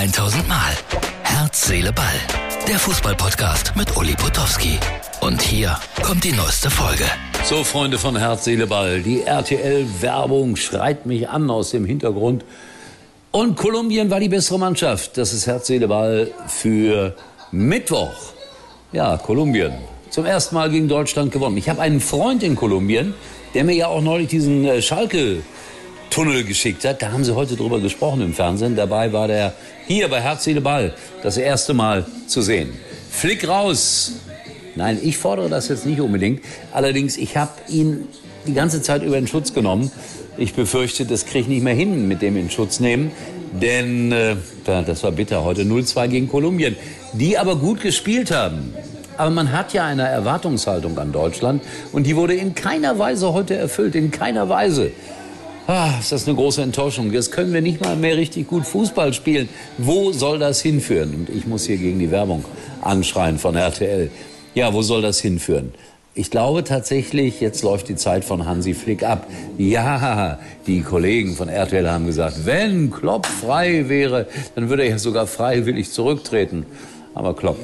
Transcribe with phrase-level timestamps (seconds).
[0.00, 0.72] 1000 Mal.
[1.24, 2.06] Herz, Seele, Ball.
[2.66, 4.78] Der Fußballpodcast mit Uli Potowski.
[5.20, 7.04] Und hier kommt die neueste Folge.
[7.44, 9.02] So, Freunde von Herz, Seele, Ball.
[9.02, 12.46] Die RTL-Werbung schreit mich an aus dem Hintergrund.
[13.30, 15.18] Und Kolumbien war die bessere Mannschaft.
[15.18, 17.14] Das ist Herz, Seele, Ball für
[17.52, 18.32] Mittwoch.
[18.92, 19.74] Ja, Kolumbien.
[20.08, 21.58] Zum ersten Mal gegen Deutschland gewonnen.
[21.58, 23.12] Ich habe einen Freund in Kolumbien,
[23.52, 25.42] der mir ja auch neulich diesen äh, Schalke
[26.10, 27.02] Tunnel geschickt hat.
[27.02, 28.76] Da haben sie heute drüber gesprochen im Fernsehen.
[28.76, 29.54] Dabei war der
[29.86, 32.72] hier bei Herz, Seele, Ball das erste Mal zu sehen.
[33.10, 34.12] Flick raus.
[34.76, 36.42] Nein, ich fordere das jetzt nicht unbedingt.
[36.72, 38.08] Allerdings, ich habe ihn
[38.46, 39.90] die ganze Zeit über den Schutz genommen.
[40.36, 43.10] Ich befürchte, das kriege ich nicht mehr hin mit dem in Schutz nehmen.
[43.52, 46.76] Denn äh, das war bitter heute 0-2 gegen Kolumbien,
[47.12, 48.74] die aber gut gespielt haben.
[49.16, 53.54] Aber man hat ja eine Erwartungshaltung an Deutschland und die wurde in keiner Weise heute
[53.54, 54.92] erfüllt, in keiner Weise.
[55.66, 57.12] Ah, ist das eine große Enttäuschung.
[57.12, 59.48] Jetzt können wir nicht mal mehr richtig gut Fußball spielen.
[59.78, 61.14] Wo soll das hinführen?
[61.14, 62.44] Und ich muss hier gegen die Werbung
[62.80, 64.10] anschreien von RTL.
[64.54, 65.72] Ja, wo soll das hinführen?
[66.12, 69.28] Ich glaube tatsächlich, jetzt läuft die Zeit von Hansi Flick ab.
[69.58, 75.28] Ja, die Kollegen von RTL haben gesagt, wenn Klopp frei wäre, dann würde er sogar
[75.28, 76.66] freiwillig zurücktreten.
[77.14, 77.58] Aber Klopp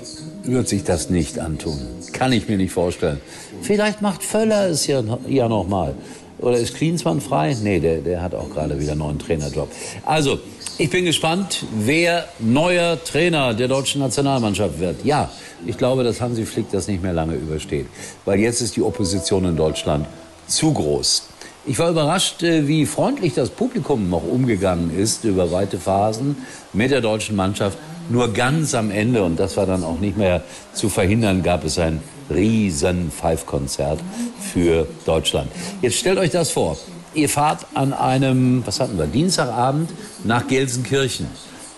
[0.45, 1.81] wird sich das nicht antun.
[2.13, 3.21] Kann ich mir nicht vorstellen.
[3.63, 5.95] Vielleicht macht Völler es ja, ja noch mal.
[6.39, 7.57] Oder ist Klinsmann frei?
[7.63, 9.69] Nee, der, der hat auch gerade wieder einen neuen Trainerjob.
[10.05, 10.39] Also,
[10.79, 15.05] ich bin gespannt, wer neuer Trainer der deutschen Nationalmannschaft wird.
[15.05, 15.31] Ja,
[15.65, 17.87] ich glaube, dass Hansi Flick das nicht mehr lange übersteht.
[18.27, 20.07] Weil jetzt ist die Opposition in Deutschland
[20.47, 21.29] zu groß.
[21.65, 26.37] Ich war überrascht, äh, wie freundlich das Publikum noch umgegangen ist über weite Phasen
[26.73, 27.79] mit der deutschen Mannschaft.
[28.09, 31.79] Nur ganz am Ende, und das war dann auch nicht mehr zu verhindern, gab es
[31.79, 34.01] ein riesen Five-Konzert
[34.41, 35.51] für Deutschland.
[35.83, 36.77] Jetzt stellt euch das vor.
[37.15, 39.91] Ihr fahrt an einem, was hatten wir, Dienstagabend
[40.25, 41.27] nach Gelsenkirchen.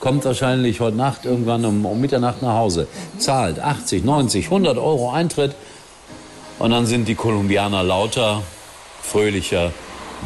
[0.00, 2.86] Kommt wahrscheinlich heute Nacht irgendwann um, um Mitternacht nach Hause.
[3.18, 5.54] Zahlt 80, 90, 100 Euro Eintritt.
[6.58, 8.42] Und dann sind die Kolumbianer lauter,
[9.02, 9.72] fröhlicher,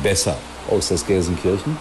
[0.03, 0.37] besser.
[0.71, 1.77] Oh, ist das Gelsenkirchen?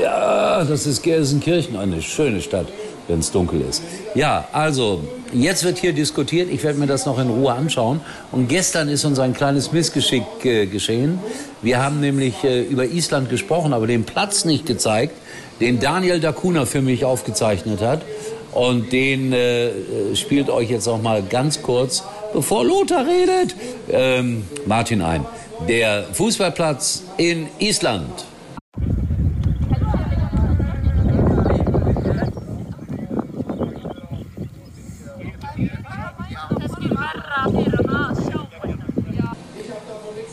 [0.00, 2.66] Ja, das ist Gelsenkirchen, eine schöne Stadt
[3.08, 3.82] wenn es dunkel ist.
[4.14, 6.50] Ja, also jetzt wird hier diskutiert.
[6.50, 8.00] Ich werde mir das noch in Ruhe anschauen.
[8.30, 11.18] Und gestern ist uns ein kleines Missgeschick äh, geschehen.
[11.62, 15.14] Wir haben nämlich äh, über Island gesprochen, aber den Platz nicht gezeigt,
[15.60, 18.02] den Daniel Dacuna für mich aufgezeichnet hat.
[18.52, 19.70] Und den äh,
[20.14, 22.04] spielt euch jetzt auch mal ganz kurz,
[22.34, 23.56] bevor Lothar redet,
[23.90, 25.24] ähm, Martin ein.
[25.68, 28.26] Der Fußballplatz in Island.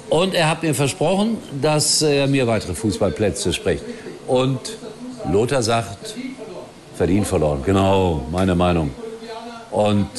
[0.09, 3.83] Und er hat mir versprochen, dass er mir weitere Fußballplätze spricht.
[4.27, 4.59] Und
[5.31, 6.15] Lothar sagt,
[6.95, 7.61] verdient verloren.
[7.65, 8.91] Genau, meine Meinung.
[9.71, 10.09] Und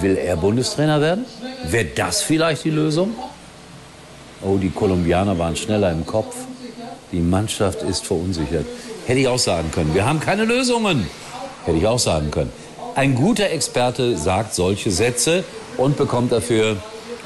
[0.00, 1.24] will er Bundestrainer werden?
[1.68, 3.14] Wäre das vielleicht die Lösung?
[4.42, 6.36] Oh, die Kolumbianer waren schneller im Kopf.
[7.12, 8.66] Die Mannschaft ist verunsichert.
[9.06, 9.94] Hätte ich auch sagen können.
[9.94, 11.06] Wir haben keine Lösungen.
[11.64, 12.52] Hätte ich auch sagen können.
[12.94, 15.44] Ein guter Experte sagt solche Sätze
[15.76, 16.76] und bekommt dafür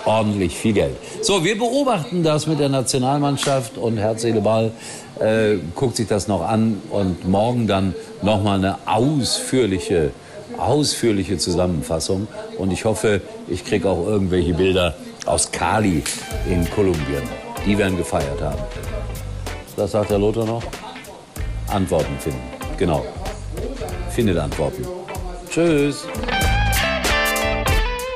[0.04, 0.97] ordentlich viel Geld.
[1.22, 4.72] So, wir beobachten das mit der Nationalmannschaft und Herz, Seele, Ball
[5.20, 10.10] äh, guckt sich das noch an und morgen dann nochmal eine ausführliche,
[10.59, 12.26] ausführliche Zusammenfassung.
[12.59, 14.94] Und ich hoffe, ich kriege auch irgendwelche Bilder
[15.26, 16.03] aus Cali
[16.48, 17.22] in Kolumbien.
[17.66, 18.60] Die werden gefeiert haben.
[19.76, 20.62] Was sagt der Lothar noch?
[21.69, 22.42] Antworten finden.
[22.76, 23.04] Genau.
[24.10, 24.86] Findet Antworten.
[25.50, 26.06] Tschüss.